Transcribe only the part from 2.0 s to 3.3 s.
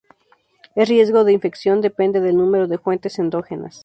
del número de fuentes